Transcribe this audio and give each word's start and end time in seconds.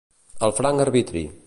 Al 0.47 0.55
franc 0.61 0.85
arbitri. 0.87 1.25